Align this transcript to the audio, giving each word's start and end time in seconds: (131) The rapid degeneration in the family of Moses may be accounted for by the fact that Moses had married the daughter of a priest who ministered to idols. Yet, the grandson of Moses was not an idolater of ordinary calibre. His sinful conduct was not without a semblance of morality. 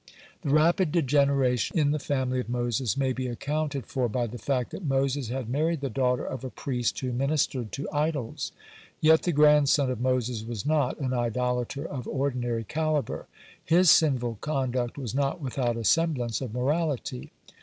(131) 0.41 0.41
The 0.41 0.65
rapid 0.65 0.91
degeneration 0.93 1.77
in 1.77 1.91
the 1.91 1.99
family 1.99 2.39
of 2.39 2.49
Moses 2.49 2.97
may 2.97 3.13
be 3.13 3.27
accounted 3.27 3.85
for 3.85 4.09
by 4.09 4.25
the 4.25 4.39
fact 4.39 4.71
that 4.71 4.83
Moses 4.83 5.27
had 5.27 5.47
married 5.47 5.81
the 5.81 5.91
daughter 5.91 6.25
of 6.25 6.43
a 6.43 6.49
priest 6.49 6.99
who 7.01 7.13
ministered 7.13 7.71
to 7.73 7.87
idols. 7.93 8.51
Yet, 8.99 9.21
the 9.21 9.31
grandson 9.31 9.91
of 9.91 10.01
Moses 10.01 10.41
was 10.43 10.65
not 10.65 10.97
an 10.99 11.13
idolater 11.13 11.85
of 11.87 12.07
ordinary 12.07 12.63
calibre. 12.63 13.27
His 13.63 13.91
sinful 13.91 14.39
conduct 14.41 14.97
was 14.97 15.13
not 15.13 15.39
without 15.39 15.77
a 15.77 15.83
semblance 15.83 16.41
of 16.41 16.51
morality. 16.51 17.31